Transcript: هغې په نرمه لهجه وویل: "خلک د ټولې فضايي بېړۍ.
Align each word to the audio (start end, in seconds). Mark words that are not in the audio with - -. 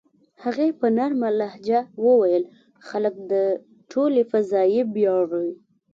هغې 0.43 0.67
په 0.79 0.87
نرمه 0.97 1.29
لهجه 1.39 1.79
وویل: 2.05 2.43
"خلک 2.87 3.13
د 3.31 3.33
ټولې 3.91 4.21
فضايي 4.31 4.81
بېړۍ. 4.93 5.49